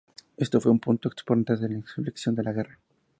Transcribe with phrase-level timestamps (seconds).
[0.35, 2.79] Este fue un punto importante de inflexión de la guerra.